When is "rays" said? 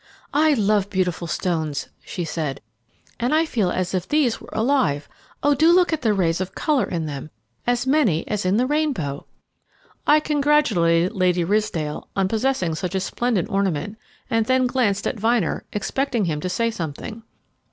6.15-6.41